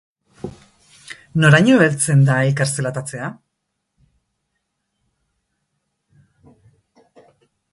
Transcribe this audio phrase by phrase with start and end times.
[1.41, 3.29] Noraino heltzen da elkar zelatatzea?